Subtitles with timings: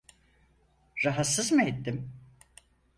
[1.05, 2.11] Rahatsız mı ettim?